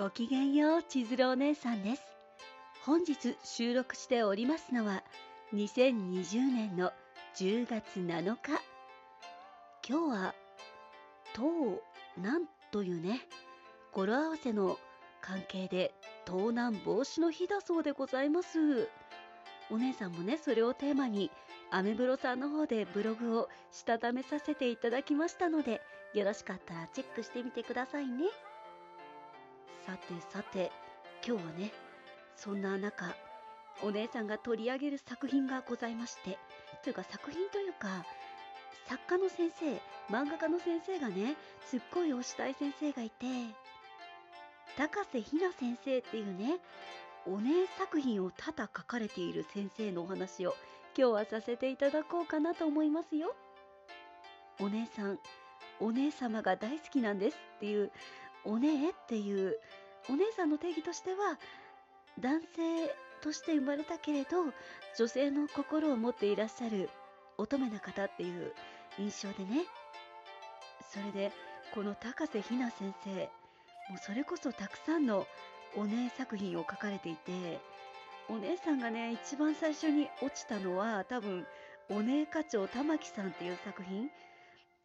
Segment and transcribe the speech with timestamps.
[0.00, 2.02] ごきげんよう、千鶴お姉さんです。
[2.86, 5.04] 本日収録しておりますのは、
[5.52, 6.90] 2020年の
[7.36, 8.62] 10月7日。
[9.86, 10.34] 今日は、
[11.34, 11.42] 盗
[12.16, 13.20] 難というね、
[13.92, 14.78] 語呂合わせの
[15.20, 15.92] 関係で
[16.24, 18.88] 盗難防止の日だそうでございます。
[19.70, 21.30] お姉さんもね、それをテーマに、
[21.70, 25.82] アメブロさんの方でブログをしたためさせていただきましたので、
[26.14, 28.24] よろしかったらチェックしてみてくださいね。
[29.86, 30.70] さてさて、
[31.26, 31.72] 今日はね、
[32.36, 33.14] そんな中、
[33.82, 36.38] お姉さんが取り上げる作品がございまして、
[36.84, 38.04] というか作品というか、
[38.86, 39.72] 作家の先生、
[40.12, 43.26] 漫画家の先生がね、すっごい推したい先生がいて、
[44.76, 46.58] 高瀬ひな先生っていうね、
[47.26, 50.54] お姉作品を多々書かれている先生のお話を
[50.96, 53.34] 今日はさせていただこうかなと思いますよ。
[54.58, 55.18] お姉さん、
[55.80, 57.90] お姉様が大好きなんですっていう
[58.44, 59.58] お姉っていう
[60.08, 61.38] お姉さんの定義としては
[62.18, 64.44] 男性として生まれたけれど
[64.96, 66.88] 女性の心を持っていらっしゃる
[67.38, 68.52] 乙女な方っていう
[68.98, 69.64] 印象でね。
[70.92, 71.32] それで
[71.72, 73.10] この高瀬ひな先生
[73.90, 75.26] もうそれこそたくさんの
[75.76, 77.60] お姉作品を書かれていて
[78.28, 81.46] お姉さんがね一番最初に落ちたのは多分
[81.88, 84.10] お姉課長玉木さんっていう作品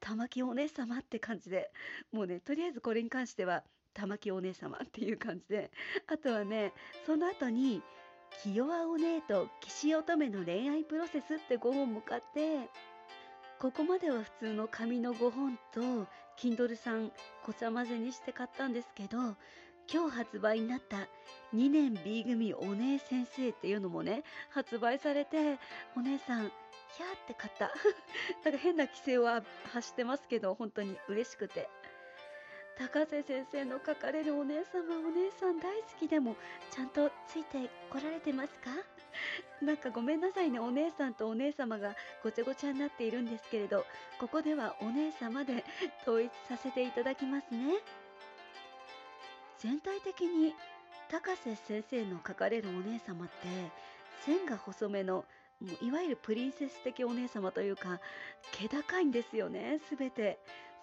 [0.00, 1.70] 玉木お姉様って感じで
[2.12, 5.70] もうねとりあえずこれに関しては玉木お姉様っていう感じで
[6.06, 6.72] あとはね
[7.06, 7.82] その後に
[8.42, 12.68] 「清和お姉と岸乙女の恋愛プロセス」って5本向かって
[13.58, 17.10] ここまでは普通の紙の5本と Kindle さん
[17.44, 19.36] ごちゃ混ぜにして買ったんですけど
[19.92, 21.08] 今日発売になった
[21.54, 25.58] 2年 B 組お姉先生っていうのもね発売されて
[25.96, 26.52] お姉さん
[26.98, 27.70] キャーって買った。
[28.42, 31.70] なんか変な規制は発してますけど、本当に嬉しくて。
[32.76, 36.36] 高瀬先生の書かれるお姉様、お姉さん大好きでも、
[36.70, 38.70] ちゃんとついてこられてますか？
[39.62, 43.86] なんかごめんなさいね、お姉さんとお姉様がごちゃごちゃになっているんですけれど、
[44.18, 45.64] ここではお姉様で
[46.02, 47.80] 統一させていただきますね。
[49.58, 50.54] 全体的に
[51.08, 53.46] 高瀬先生の書かれるお姉様って
[54.24, 55.24] 線が細めの
[55.60, 58.00] もういわゆるプリンセス的お姉様というか
[58.52, 60.38] 気高いんですよね全て。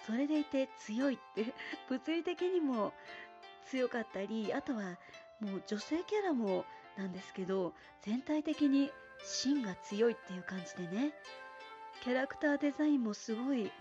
[0.06, 1.54] それでいて強いって
[1.90, 2.94] 物理的にも
[3.66, 4.98] 強かったりあとは
[5.40, 6.66] もう女性キャラも
[6.96, 8.92] なんですけど全体的に
[9.24, 11.14] 芯が強いっていう感じでね。
[12.02, 13.72] キャラクターデザインもすごい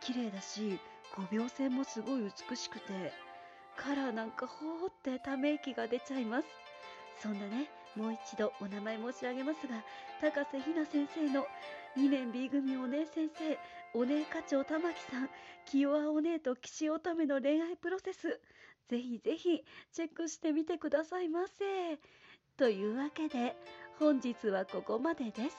[0.00, 0.78] 綺麗だし
[1.14, 3.12] 5秒線もすごい美しくて
[3.76, 6.48] カラーなんかほーってため息が出ちゃいます。
[7.18, 9.82] そんなねもう一度お名前申し上げますが
[10.20, 11.46] 高瀬ひな先生の
[11.96, 13.58] 2年 B 組お姉先生
[13.98, 15.28] お姉課長玉木さん
[15.66, 18.40] 清和お姉と岸乙女の恋愛プロセス
[18.88, 21.98] ぜひぜひチェックしてみてくださいませ。
[22.56, 23.56] というわけで
[23.98, 25.56] 本日はここまでです。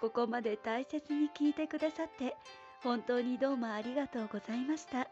[0.00, 2.36] ここまで大切に聞いてくださって
[2.82, 5.08] 本当にどうもありがとうございました。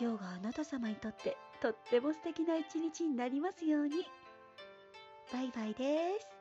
[0.00, 4.06] 今日があなた様にとってとっても素敵な一日になりますように。
[5.38, 6.37] バイバイです。